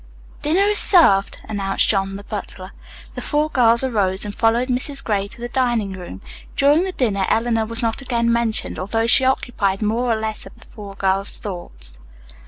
"Dinner 0.41 0.61
is 0.63 0.79
served," 0.79 1.39
announced 1.47 1.87
John, 1.87 2.15
the 2.15 2.23
butler. 2.23 2.71
The 3.13 3.21
four 3.21 3.51
girls 3.51 3.83
arose 3.83 4.25
and 4.25 4.33
followed 4.33 4.67
Mrs. 4.67 5.03
Gray 5.03 5.27
to 5.27 5.39
the 5.39 5.47
dining 5.47 5.91
room. 5.91 6.21
During 6.55 6.85
the 6.85 6.91
dinner 6.91 7.27
Eleanor 7.29 7.67
was 7.67 7.83
not 7.83 8.01
again 8.01 8.33
mentioned, 8.33 8.79
although 8.79 9.05
she 9.05 9.25
occupied 9.25 9.83
more 9.83 10.11
or 10.11 10.19
less 10.19 10.47
of 10.47 10.59
the 10.59 10.65
four 10.65 10.95
girls' 10.95 11.37
thoughts. 11.37 11.99